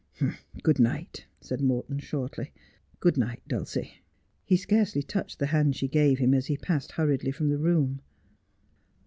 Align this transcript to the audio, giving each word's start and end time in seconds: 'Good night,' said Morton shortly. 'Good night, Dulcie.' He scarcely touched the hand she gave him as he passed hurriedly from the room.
'Good 0.63 0.79
night,' 0.79 1.27
said 1.41 1.61
Morton 1.61 1.99
shortly. 1.99 2.51
'Good 2.99 3.17
night, 3.17 3.43
Dulcie.' 3.47 4.01
He 4.43 4.57
scarcely 4.57 5.03
touched 5.03 5.37
the 5.37 5.45
hand 5.53 5.75
she 5.75 5.87
gave 5.87 6.17
him 6.17 6.33
as 6.33 6.47
he 6.47 6.57
passed 6.57 6.93
hurriedly 6.93 7.29
from 7.29 7.49
the 7.49 7.59
room. 7.59 8.01